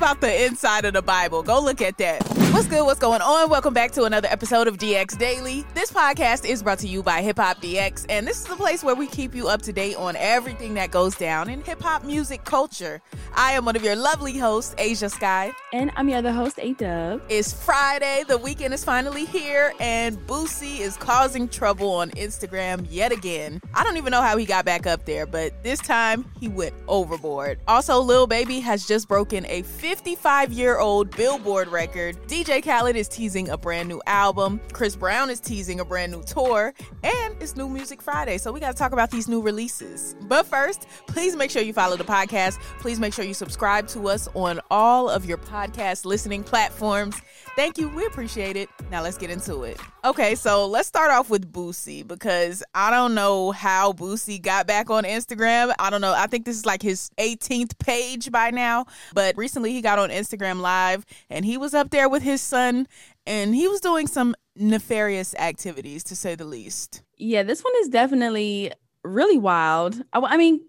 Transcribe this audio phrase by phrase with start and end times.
[0.00, 1.42] About the inside of the Bible?
[1.42, 2.26] Go look at that.
[2.52, 2.84] What's good?
[2.84, 3.50] What's going on?
[3.50, 5.64] Welcome back to another episode of DX Daily.
[5.74, 8.82] This podcast is brought to you by Hip Hop DX, and this is the place
[8.82, 12.02] where we keep you up to date on everything that goes down in hip hop
[12.02, 13.00] music culture.
[13.36, 15.52] I am one of your lovely hosts, Ashia Skye.
[15.72, 17.22] And I'm your other host, A Dub.
[17.28, 23.12] It's Friday, the weekend is finally here, and Boosie is causing trouble on Instagram yet
[23.12, 23.60] again.
[23.74, 26.74] I don't even know how he got back up there, but this time he went
[26.88, 27.60] overboard.
[27.68, 32.16] Also, Lil Baby has just broken a 55 year old Billboard record.
[32.28, 34.60] DJ Khaled is teasing a brand new album.
[34.72, 36.72] Chris Brown is teasing a brand new tour.
[37.02, 38.38] And it's New Music Friday.
[38.38, 40.14] So we got to talk about these new releases.
[40.28, 42.60] But first, please make sure you follow the podcast.
[42.78, 47.16] Please make sure you subscribe to us on all of your podcast listening platforms.
[47.56, 47.88] Thank you.
[47.88, 48.68] We appreciate it.
[48.92, 49.80] Now let's get into it.
[50.04, 54.88] Okay, so let's start off with Boosie because I don't know how Boosie got back
[54.88, 55.74] on Instagram.
[55.78, 56.14] I don't know.
[56.14, 58.86] I think this is like his 18th page by now.
[59.12, 62.86] But recently he got on Instagram Live and he was up there with his son
[63.26, 67.02] and he was doing some nefarious activities to say the least.
[67.16, 68.72] Yeah, this one is definitely
[69.04, 70.02] really wild.
[70.12, 70.60] I, I mean,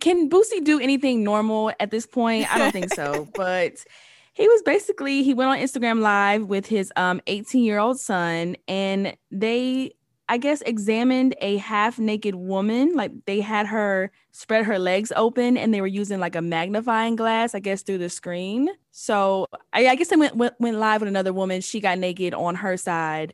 [0.00, 2.52] can Boosie do anything normal at this point?
[2.52, 3.28] I don't think so.
[3.34, 3.84] But
[4.34, 8.56] he was basically he went on Instagram live with his um 18 year old son
[8.68, 9.92] and they
[10.28, 15.56] I guess examined a half naked woman like they had her spread her legs open
[15.56, 18.68] and they were using like a magnifying glass I guess through the screen.
[18.90, 21.60] So I, I guess they went, went went live with another woman.
[21.62, 23.32] She got naked on her side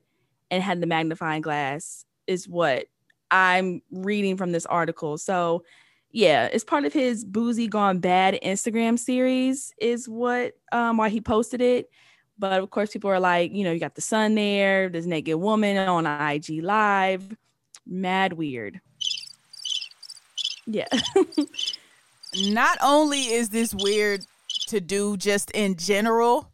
[0.51, 2.87] and had the magnifying glass is what
[3.31, 5.19] I'm reading from this article.
[5.19, 5.65] So
[6.13, 11.21] yeah, it's part of his Boosie Gone Bad Instagram series, is what um why he
[11.21, 11.91] posted it.
[12.39, 15.37] But of course, people are like, you know, you got the son there, this naked
[15.37, 17.37] woman on IG Live,
[17.87, 18.81] mad weird.
[20.67, 20.89] Yeah.
[22.37, 24.25] Not only is this weird
[24.69, 26.51] to do just in general,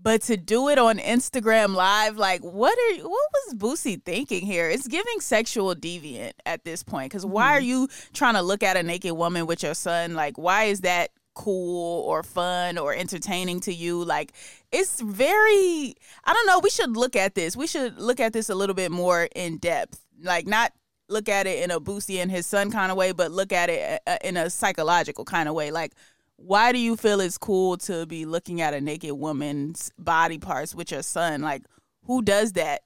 [0.00, 4.46] but to do it on Instagram Live, like what are you, what was Boosie thinking
[4.46, 4.70] here?
[4.70, 7.10] It's giving sexual deviant at this point.
[7.10, 7.68] Because why are mm-hmm.
[7.68, 10.14] you trying to look at a naked woman with your son?
[10.14, 14.04] Like, why is that cool or fun or entertaining to you?
[14.04, 14.32] Like,
[14.70, 15.94] it's very.
[16.24, 16.60] I don't know.
[16.62, 17.56] We should look at this.
[17.56, 20.04] We should look at this a little bit more in depth.
[20.22, 20.72] Like, not
[21.08, 23.70] look at it in a Boosie and his son kind of way, but look at
[23.70, 25.70] it uh, in a psychological kind of way.
[25.70, 25.94] Like
[26.38, 30.72] why do you feel it's cool to be looking at a naked woman's body parts
[30.72, 31.42] with your son?
[31.42, 31.64] Like,
[32.04, 32.82] who does that?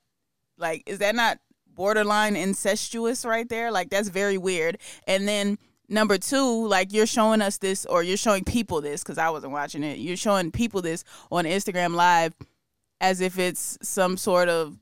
[0.56, 3.70] Like, is that not borderline incestuous right there?
[3.70, 4.78] Like, that's very weird.
[5.06, 5.58] And then
[5.92, 9.52] number two, like, you're showing us this, or you're showing people this, because I wasn't
[9.52, 9.98] watching it.
[9.98, 12.34] You're showing people this on Instagram Live
[13.00, 14.78] as if it's some sort of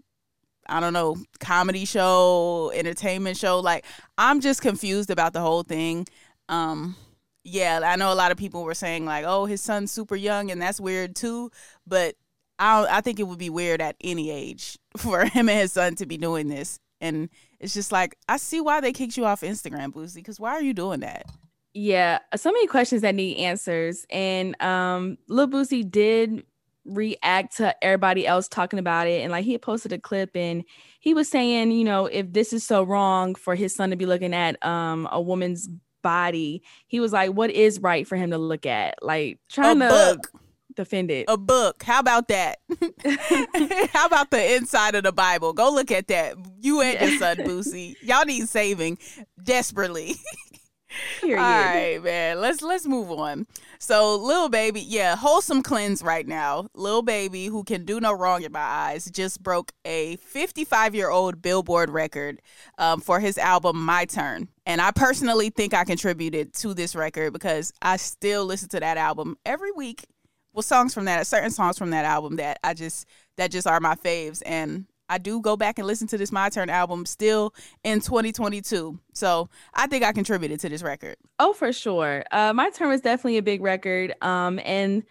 [0.70, 3.58] I don't know, comedy show, entertainment show.
[3.58, 3.84] Like,
[4.16, 6.06] I'm just confused about the whole thing.
[6.48, 6.94] Um,
[7.42, 10.50] yeah, I know a lot of people were saying like, "Oh, his son's super young,"
[10.50, 11.50] and that's weird too.
[11.86, 12.14] But
[12.58, 15.96] I I think it would be weird at any age for him and his son
[15.96, 16.78] to be doing this.
[17.00, 20.16] And it's just like I see why they kicked you off Instagram, Boosie.
[20.16, 21.26] Because why are you doing that?
[21.72, 24.04] Yeah, so many questions that need answers.
[24.10, 26.44] And um, Lil Boosie did
[26.84, 30.64] react to everybody else talking about it, and like he had posted a clip and
[30.98, 34.06] he was saying, you know, if this is so wrong for his son to be
[34.06, 35.68] looking at um a woman's
[36.02, 36.62] body.
[36.86, 39.90] He was like, "What is right for him to look at?" Like trying a to
[39.90, 40.42] book.
[40.80, 41.26] Defend it.
[41.28, 41.82] A book.
[41.82, 42.58] How about that?
[43.92, 45.52] How about the inside of the Bible?
[45.52, 46.36] Go look at that.
[46.60, 47.96] You and your son Boosie.
[48.02, 48.98] Y'all need saving
[49.42, 50.16] desperately.
[51.20, 51.38] Period.
[51.38, 52.40] All right, man.
[52.40, 53.46] Let's let's move on.
[53.78, 56.68] So, little Baby, yeah, wholesome cleanse right now.
[56.74, 61.10] Little Baby, who can do no wrong in my eyes, just broke a 55 year
[61.10, 62.42] old Billboard record
[62.78, 64.48] um, for his album My Turn.
[64.66, 68.96] And I personally think I contributed to this record because I still listen to that
[68.96, 70.04] album every week.
[70.52, 73.06] Well, songs from that, certain songs from that album that I just
[73.36, 76.48] that just are my faves, and I do go back and listen to this My
[76.48, 77.52] Turn album still
[77.82, 78.98] in 2022.
[79.12, 81.16] So I think I contributed to this record.
[81.40, 82.24] Oh, for sure.
[82.30, 84.14] Uh, My Turn was definitely a big record.
[84.22, 85.02] Um, and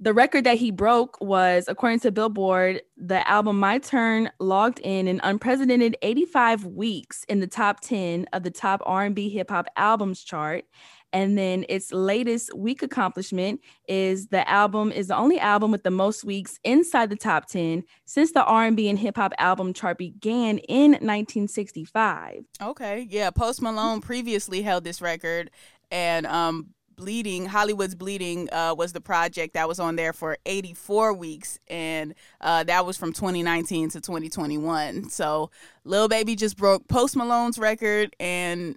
[0.00, 5.08] the record that he broke was, according to Billboard, the album My Turn logged in
[5.08, 10.22] an unprecedented 85 weeks in the top 10 of the top R&B hip hop albums
[10.22, 10.66] chart
[11.12, 15.90] and then its latest week accomplishment is the album is the only album with the
[15.90, 20.58] most weeks inside the top 10 since the R&B and hip hop album chart began
[20.58, 22.44] in 1965.
[22.60, 25.50] Okay, yeah, Post Malone previously held this record
[25.90, 31.14] and um Bleeding, Hollywood's Bleeding uh, was the project that was on there for 84
[31.14, 35.08] weeks, and uh, that was from 2019 to 2021.
[35.08, 35.52] So,
[35.84, 38.76] Lil Baby just broke Post Malone's record, and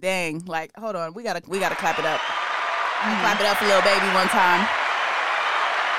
[0.00, 2.20] dang, like, hold on, we gotta we gotta clap it up.
[2.20, 3.20] Mm-hmm.
[3.20, 4.66] Clap it up for Lil Baby one time.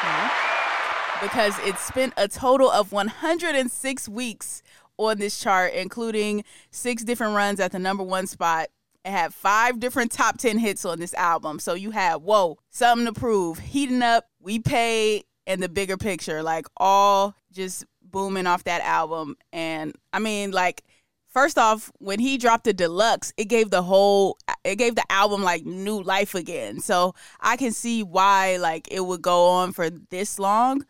[0.01, 1.25] Mm-hmm.
[1.25, 4.63] Because it spent a total of 106 weeks
[4.97, 8.68] on this chart, including six different runs at the number one spot.
[9.03, 11.59] It had five different top 10 hits on this album.
[11.59, 13.59] So you had, whoa, something to prove.
[13.59, 19.38] Heating up, we pay, and the bigger picture, like all just booming off that album.
[19.51, 20.83] And I mean, like,
[21.31, 25.44] first off, when he dropped the deluxe, it gave the whole it gave the album
[25.44, 26.80] like new life again.
[26.80, 30.86] So I can see why like it would go on for this long.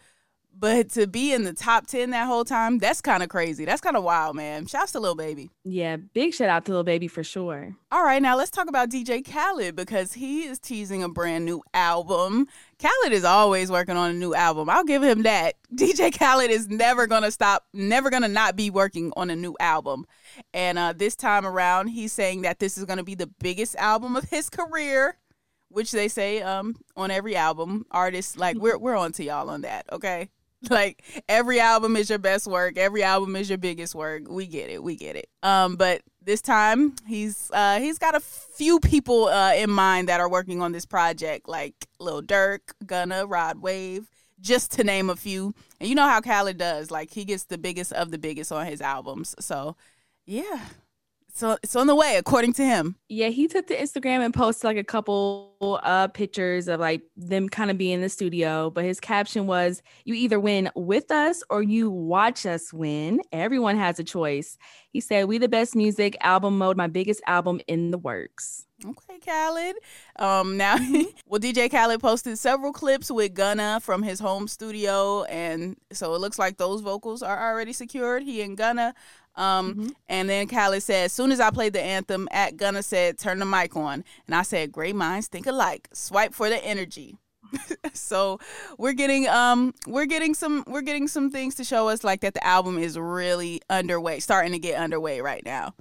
[0.61, 3.65] But to be in the top 10 that whole time, that's kind of crazy.
[3.65, 4.67] That's kind of wild, man.
[4.67, 5.49] Shouts to Lil Baby.
[5.63, 7.75] Yeah, big shout out to Lil Baby for sure.
[7.91, 11.63] All right, now let's talk about DJ Khaled because he is teasing a brand new
[11.73, 12.47] album.
[12.79, 14.69] Khaled is always working on a new album.
[14.69, 15.55] I'll give him that.
[15.73, 19.35] DJ Khaled is never going to stop, never going to not be working on a
[19.35, 20.05] new album.
[20.53, 23.75] And uh, this time around, he's saying that this is going to be the biggest
[23.77, 25.17] album of his career
[25.73, 29.61] which they say um on every album artists like we're we're on to y'all on
[29.61, 30.29] that okay
[30.69, 32.77] like every album is your best work.
[32.77, 34.23] Every album is your biggest work.
[34.29, 34.83] We get it.
[34.83, 35.27] We get it.
[35.41, 40.19] Um but this time he's uh he's got a few people uh in mind that
[40.19, 44.07] are working on this project like lil durk gunna rod wave
[44.39, 45.53] just to name a few.
[45.79, 46.91] And you know how khaled does.
[46.91, 49.35] Like he gets the biggest of the biggest on his albums.
[49.39, 49.75] So
[50.25, 50.61] yeah
[51.33, 52.95] so it's on the way, according to him.
[53.09, 57.47] Yeah, he took to Instagram and posted like a couple uh pictures of like them
[57.47, 58.69] kind of being in the studio.
[58.69, 63.21] But his caption was, "You either win with us or you watch us win.
[63.31, 64.57] Everyone has a choice."
[64.89, 69.19] He said, "We the best music album mode, my biggest album in the works." Okay,
[69.23, 69.75] Khaled.
[70.17, 70.75] Um, now,
[71.27, 76.19] well, DJ Khaled posted several clips with Gunna from his home studio, and so it
[76.19, 78.23] looks like those vocals are already secured.
[78.23, 78.95] He and Gunna
[79.35, 79.87] um, mm-hmm.
[80.09, 83.39] And then Khaled said, as soon as I played the anthem, at Gunna said, turn
[83.39, 84.03] the mic on.
[84.27, 85.87] And I said, great minds think alike.
[85.93, 87.17] Swipe for the energy.
[87.93, 88.39] so
[88.77, 92.33] we're getting um we're getting some we're getting some things to show us like that
[92.33, 95.73] the album is really underway starting to get underway right now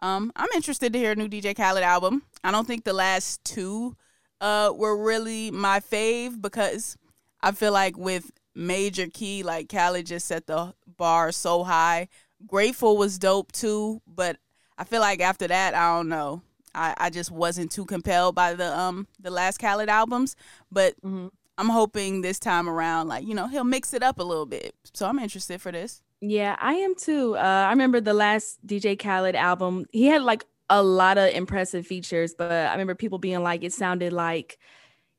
[0.00, 3.42] um i'm interested to hear a new dj khaled album i don't think the last
[3.44, 3.94] two
[4.40, 6.96] uh were really my fave because
[7.42, 12.08] i feel like with major key like khaled just set the bar so high
[12.46, 14.36] Grateful was dope too, but
[14.76, 16.42] I feel like after that, I don't know.
[16.74, 20.36] I, I just wasn't too compelled by the um the last Khaled albums,
[20.70, 21.28] but mm-hmm.
[21.56, 24.74] I'm hoping this time around, like you know, he'll mix it up a little bit.
[24.94, 26.02] So I'm interested for this.
[26.20, 27.36] Yeah, I am too.
[27.36, 29.86] Uh, I remember the last DJ Khaled album.
[29.92, 33.72] He had like a lot of impressive features, but I remember people being like, it
[33.72, 34.58] sounded like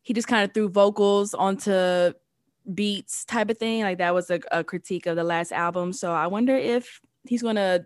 [0.02, 2.14] he just kind of threw vocals onto
[2.74, 3.82] beats type of thing.
[3.82, 5.94] Like that was a, a critique of the last album.
[5.94, 7.86] So I wonder if he's gonna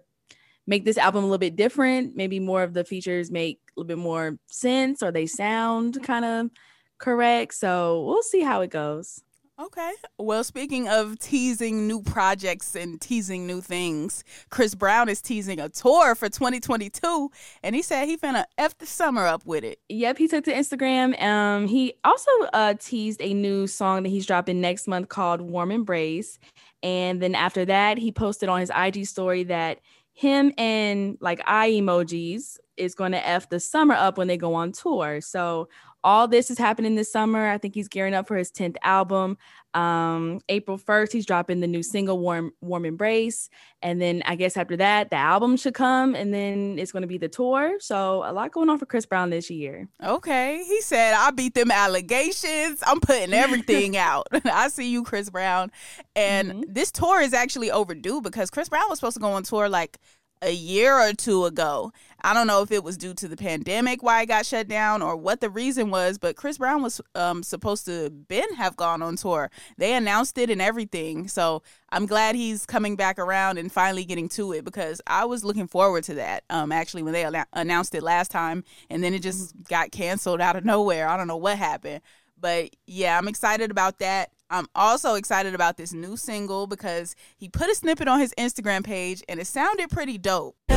[0.66, 2.16] make this album a little bit different.
[2.16, 6.26] Maybe more of the features make a little bit more sense or they sound kind
[6.26, 6.50] of
[6.98, 7.54] correct.
[7.54, 9.22] So we'll see how it goes.
[9.62, 9.92] Okay.
[10.18, 15.70] Well, speaking of teasing new projects and teasing new things, Chris Brown is teasing a
[15.70, 17.30] tour for 2022,
[17.62, 19.80] and he said he finna f the summer up with it.
[19.90, 21.22] Yep, he took to Instagram.
[21.22, 25.70] Um, he also uh teased a new song that he's dropping next month called "Warm
[25.70, 26.40] Embrace,"
[26.82, 29.82] and then after that, he posted on his IG story that
[30.14, 34.56] him and like eye emojis is going to f the summer up when they go
[34.56, 35.22] on tour.
[35.22, 35.70] So
[36.04, 37.48] all this is happening this summer.
[37.50, 39.38] I think he's gearing up for his 10th album.
[39.74, 43.50] Um, April 1st, he's dropping the new single Warm Warm Embrace.
[43.82, 47.18] And then I guess after that, the album should come and then it's gonna be
[47.18, 47.78] the tour.
[47.80, 49.88] So a lot going on for Chris Brown this year.
[50.04, 50.64] Okay.
[50.68, 52.84] He said, I beat them allegations.
[52.86, 54.28] I'm putting everything out.
[54.46, 55.72] I see you, Chris Brown.
[56.16, 56.74] And mm-hmm.
[56.74, 59.98] this tour is actually overdue because Chris Brown was supposed to go on tour like
[60.44, 61.92] a year or two ago.
[62.24, 65.02] I don't know if it was due to the pandemic why it got shut down
[65.02, 69.02] or what the reason was, but Chris Brown was um, supposed to been have gone
[69.02, 69.52] on tour.
[69.78, 71.28] They announced it and everything.
[71.28, 75.44] So I'm glad he's coming back around and finally getting to it because I was
[75.44, 76.44] looking forward to that.
[76.50, 80.56] Um, actually, when they announced it last time, and then it just got canceled out
[80.56, 81.08] of nowhere.
[81.08, 82.02] I don't know what happened.
[82.40, 84.30] But yeah, I'm excited about that.
[84.54, 88.84] I'm also excited about this new single because he put a snippet on his Instagram
[88.84, 90.56] page and it sounded pretty dope.
[90.70, 90.76] I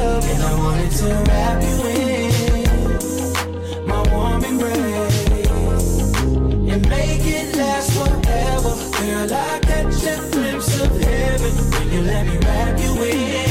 [10.06, 13.45] a glimpse of heaven when you let me wrap you in.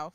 [0.00, 0.12] Wow.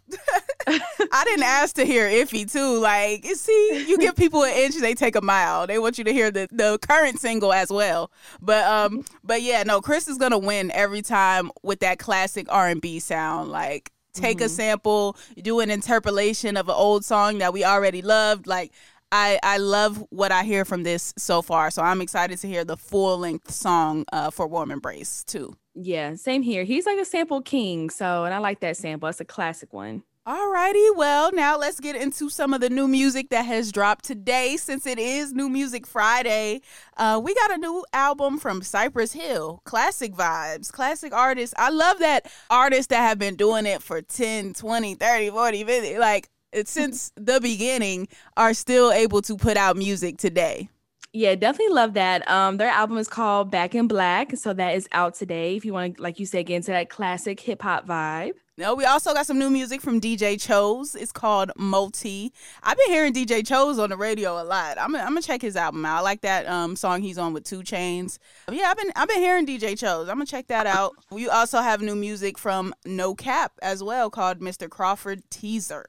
[0.68, 2.80] I didn't ask to hear iffy too.
[2.80, 5.68] Like, see, you give people an inch, they take a mile.
[5.68, 8.12] They want you to hear the, the current single as well.
[8.42, 12.68] But um, but yeah, no, Chris is gonna win every time with that classic R
[12.68, 13.52] and B sound.
[13.52, 14.46] Like, take mm-hmm.
[14.46, 18.48] a sample, do an interpolation of an old song that we already loved.
[18.48, 18.72] Like,
[19.12, 21.70] I I love what I hear from this so far.
[21.70, 25.56] So I'm excited to hear the full length song uh, for Warm Embrace too.
[25.76, 26.64] Yeah, same here.
[26.64, 27.90] He's like a sample king.
[27.90, 29.10] So, and I like that sample.
[29.10, 30.04] It's a classic one.
[30.28, 30.84] All righty.
[30.96, 34.58] Well, now let's get into some of the new music that has dropped today.
[34.58, 36.62] Since it is New Music Friday,
[36.98, 39.62] uh, we got a new album from Cypress Hill.
[39.66, 41.54] Classic vibes, classic artists.
[41.60, 45.98] I love that artists that have been doing it for 10, 20, 30, 40, 50,
[46.00, 46.30] like
[46.66, 50.70] since the beginning are still able to put out music today.
[51.16, 52.30] Yeah, definitely love that.
[52.30, 55.56] Um, their album is called Back in Black, so that is out today.
[55.56, 58.34] If you want to, like you said, get into that classic hip hop vibe.
[58.58, 60.94] No, we also got some new music from DJ Chose.
[60.94, 62.34] It's called Multi.
[62.64, 64.78] I've been hearing DJ Chose on the radio a lot.
[64.78, 66.00] I'm, I'm gonna check his album out.
[66.00, 68.18] I like that um, song he's on with 2 Chainz.
[68.52, 70.10] Yeah, I've been I've been hearing DJ Chose.
[70.10, 70.96] I'm gonna check that out.
[71.12, 74.70] We also have new music from No Cap as well, called Mr.
[74.70, 75.86] Crawford Teaser.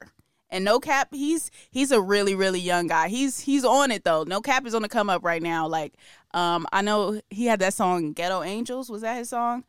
[0.49, 3.09] And no cap, he's he's a really really young guy.
[3.09, 4.23] He's he's on it though.
[4.23, 5.67] No cap is on the come up right now.
[5.67, 5.95] Like,
[6.33, 9.65] um, I know he had that song "Ghetto Angels." Was that his song?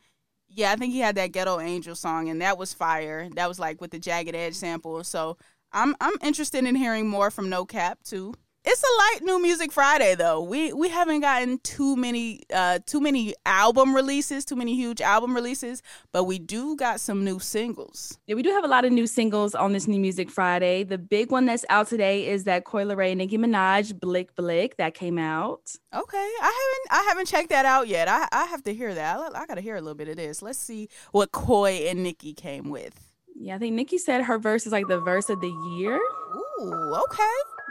[0.48, 3.28] Yeah, I think he had that "Ghetto Angel" song, and that was fire.
[3.34, 5.02] That was like with the jagged edge sample.
[5.04, 5.36] So
[5.72, 8.34] I'm I'm interested in hearing more from No Cap too.
[8.64, 10.42] It's a light new music Friday though.
[10.42, 15.34] We we haven't gotten too many uh too many album releases, too many huge album
[15.34, 15.80] releases,
[16.12, 18.18] but we do got some new singles.
[18.26, 20.82] Yeah, we do have a lot of new singles on this new music Friday.
[20.82, 24.76] The big one that's out today is that Coi Leray and Nicki Minaj Blick Blick
[24.76, 25.76] that came out.
[25.94, 28.08] Okay, I haven't I haven't checked that out yet.
[28.08, 29.18] I I have to hear that.
[29.18, 30.42] I, I got to hear a little bit of this.
[30.42, 33.08] Let's see what Coi and Nicki came with.
[33.34, 35.94] Yeah, I think Nicki said her verse is like the verse of the year.
[35.96, 37.22] Ooh, okay.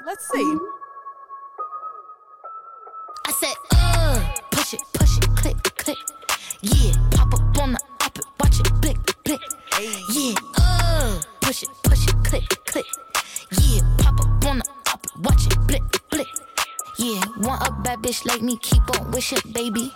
[0.06, 0.40] Let's see.
[0.40, 0.77] I
[18.08, 19.92] bitch like me, keep on wishing, baby.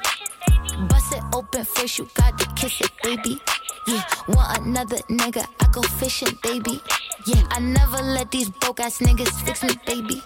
[0.89, 3.39] Bust it open first, you gotta kiss it, baby.
[3.87, 6.81] Yeah, want another nigga, I go fishing, baby.
[7.25, 10.21] Yeah, I never let these broke ass niggas fix me, baby.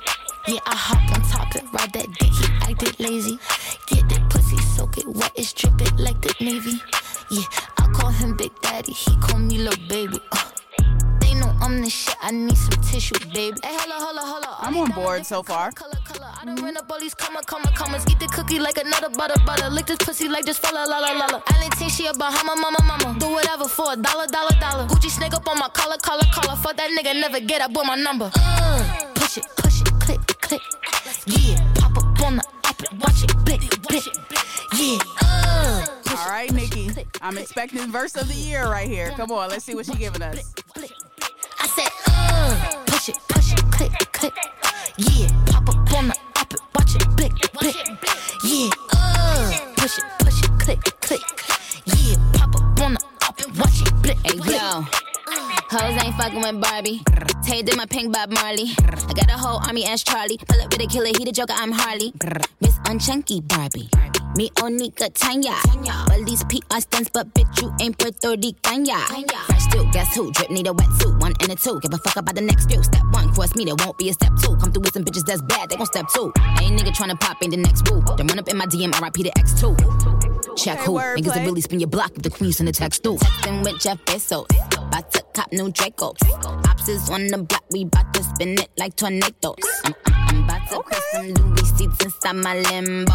[0.48, 3.38] Yeah, I hop on top and ride that dick, he acted lazy.
[3.86, 6.82] Get that pussy, soak it wet, it's dripping like the Navy.
[7.30, 7.46] Yeah,
[7.78, 10.20] I call him Big Daddy, he call me little baby.
[10.32, 10.50] Uh.
[11.20, 13.60] They know I'm the shit, I need some tissue, baby.
[13.64, 14.58] Hey, holla, holla, holla.
[14.60, 15.72] I'm on board so far.
[15.72, 16.05] Color.
[16.46, 18.06] I done run up all these comma, comma, commas.
[18.08, 19.68] Eat the cookie like another butter, butter.
[19.72, 21.42] Lick this pussy like just follow, la, la, la, la.
[21.48, 23.18] I didn't think she a Bahama, mama, mama.
[23.20, 24.86] Do whatever for a dollar, dollar, dollar.
[24.86, 26.56] Gucci snake up on my collar, collar, collar.
[26.58, 28.30] Fuck that nigga, never get up with my number.
[28.36, 30.62] Uh, push it, push it, click, click.
[31.26, 34.06] Yeah, pop up on the up and watch it blick, blick.
[34.78, 35.00] Yeah.
[35.24, 35.86] Uh,
[36.16, 36.92] All right, Nicki.
[37.22, 39.10] I'm expecting verse of the year right here.
[39.18, 40.54] Come on, let's see what she giving us.
[40.78, 43.18] I said, uh, push it,
[56.52, 57.02] with Barbie.
[57.44, 58.72] Tay did my pink Bob Marley.
[58.80, 60.38] I got a whole army as Charlie.
[60.38, 62.14] Pull up with a killer, he the joker, I'm Harley.
[62.62, 63.90] Miss Unchunky Barbie.
[64.36, 65.56] Me Onika Tanya.
[66.08, 68.86] Police my stunts, but bitch, you ain't Puerto Rican.
[68.86, 70.32] Fresh still, guess who?
[70.34, 71.80] Drip need a wetsuit, one and a two.
[71.80, 72.84] Give a fuck about the next few.
[72.84, 74.56] Step one, cross me, there won't be a step two.
[74.58, 76.32] Come through with some bitches that's bad, they gon' step two.
[76.62, 78.04] Ain't nigga tryna pop in the next boo.
[78.18, 80.58] Then run up in my DM, RIP the X2.
[80.58, 80.94] Check Okay, who?
[80.94, 83.18] Niggas that really spin your block if the queen send a text through.
[83.18, 84.75] Texting with Jeff Bezos.
[84.96, 86.14] About to cop new Draco.
[86.70, 89.56] Ops is on the block, we bout to spin it like tornadoes.
[89.84, 93.12] I'm, I'm, I'm about to put some Louis seats inside my limbo.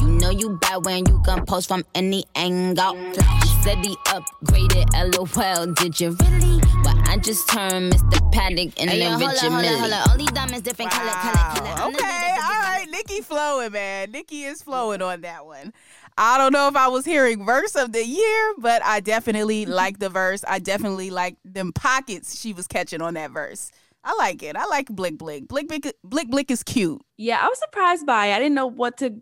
[0.00, 2.96] You know you bad when you can post from any angle.
[2.96, 5.72] He said he upgraded, lol.
[5.74, 6.60] Did you really?
[6.82, 8.32] Well, I just turned Mr.
[8.32, 9.78] Paddock in Hey, yo, the hold Richard up, hold up, Millie.
[9.78, 10.08] hold up.
[10.08, 11.64] All these diamonds different color, color, color.
[11.66, 11.86] Wow.
[11.86, 12.86] I'm Okay, all right.
[12.90, 14.10] Nicki flowing, man.
[14.10, 15.72] Nicki is flowing on that one.
[16.18, 19.98] I don't know if I was hearing verse of the year, but I definitely like
[19.98, 20.44] the verse.
[20.46, 23.70] I definitely like them pockets she was catching on that verse.
[24.04, 24.56] I like it.
[24.56, 25.48] I like Blick Blick.
[25.48, 27.00] Blick Blick, Blick, Blick is cute.
[27.16, 28.34] Yeah, I was surprised by it.
[28.34, 29.14] I didn't know what to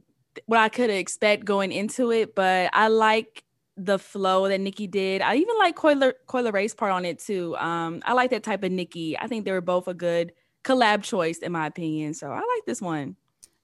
[0.47, 3.44] what I could expect going into it, but I like
[3.76, 5.23] the flow that Nicki did.
[5.23, 7.56] I even like Coiler Coi Leray's part on it too.
[7.56, 9.18] Um, I like that type of Nicki.
[9.18, 10.32] I think they were both a good
[10.64, 12.14] collab choice in my opinion.
[12.14, 13.16] So I like this one.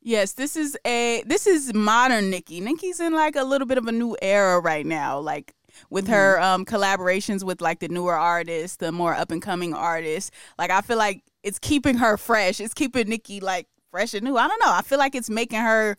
[0.02, 2.60] Yes, this is a this is modern Nicki.
[2.60, 5.52] Nicki's in like a little bit of a new era right now, like
[5.90, 10.30] with her um collaborations with like the newer artists, the more up and coming artists.
[10.58, 12.60] Like I feel like it's keeping her fresh.
[12.60, 14.36] It's keeping Nicki like fresh and new.
[14.36, 14.72] I don't know.
[14.72, 15.96] I feel like it's making her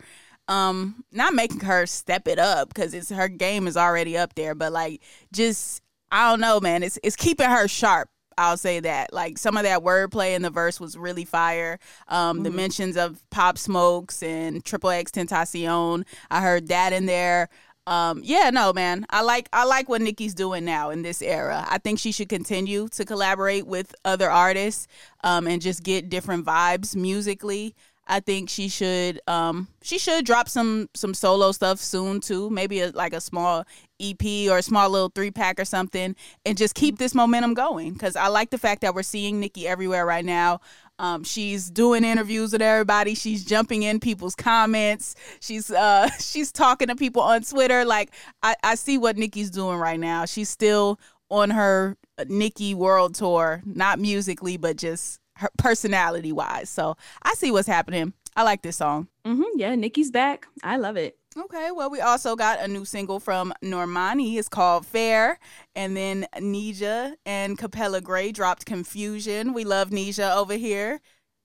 [0.47, 4.55] um not making her step it up because it's her game is already up there,
[4.55, 5.01] but like
[5.33, 6.81] just I don't know, man.
[6.83, 8.09] It's it's keeping her sharp.
[8.37, 9.13] I'll say that.
[9.13, 11.79] Like some of that wordplay in the verse was really fire.
[12.07, 17.49] Um, The mentions of Pop Smokes and XXXTentacion, I heard that in there.
[17.87, 19.05] Um, yeah, no, man.
[19.09, 21.65] I like I like what Nicki's doing now in this era.
[21.69, 24.87] I think she should continue to collaborate with other artists
[25.23, 27.75] um, and just get different vibes musically.
[28.07, 32.49] I think she should um she should drop some some solo stuff soon too.
[32.49, 33.65] Maybe a, like a small
[33.99, 37.93] EP or a small little three pack or something, and just keep this momentum going.
[37.93, 40.61] Because I like the fact that we're seeing Nicki everywhere right now.
[40.99, 43.13] Um, she's doing interviews with everybody.
[43.13, 45.15] She's jumping in people's comments.
[45.41, 47.83] She's uh she's talking to people on Twitter.
[47.85, 48.11] Like
[48.41, 50.25] I I see what Nicki's doing right now.
[50.25, 50.99] She's still
[51.29, 51.97] on her
[52.27, 56.69] Nicki World Tour, not musically, but just her personality wise.
[56.69, 58.13] So I see what's happening.
[58.35, 59.07] I like this song.
[59.25, 60.47] hmm Yeah, Nicki's back.
[60.63, 61.17] I love it.
[61.37, 64.37] Okay, well, we also got a new single from Normani.
[64.37, 65.39] It's called Fair.
[65.75, 69.53] And then Nisha and Capella Grey dropped Confusion.
[69.53, 70.99] We love Nisha over here.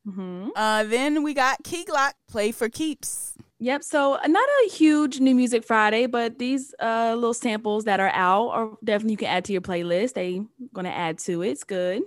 [0.05, 3.35] hmm Uh, then we got Key Glock, Play for Keeps.
[3.61, 3.83] Yep.
[3.85, 8.11] So uh, not a huge new music Friday, but these uh little samples that are
[8.13, 10.15] out are definitely you can add to your playlist.
[10.15, 10.43] They
[10.75, 11.51] gonna add to it.
[11.51, 12.03] It's good.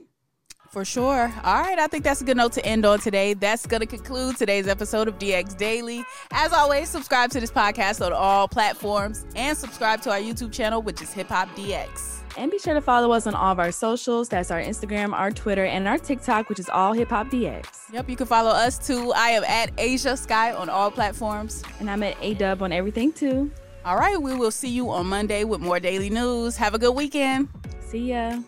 [0.75, 1.33] For sure.
[1.45, 3.33] All right, I think that's a good note to end on today.
[3.33, 6.03] That's going to conclude today's episode of DX Daily.
[6.31, 10.81] As always, subscribe to this podcast on all platforms and subscribe to our YouTube channel,
[10.81, 12.17] which is Hip Hop DX.
[12.35, 14.27] And be sure to follow us on all of our socials.
[14.27, 17.93] That's our Instagram, our Twitter, and our TikTok, which is all Hip Hop DX.
[17.93, 19.13] Yep, you can follow us too.
[19.15, 21.63] I am at Ashia Skye on all platforms.
[21.79, 23.49] And I'm at A Dub on everything too.
[23.85, 26.57] All right, we will see you on Monday with more daily news.
[26.57, 27.47] Have a good weekend.
[27.79, 28.41] See ya.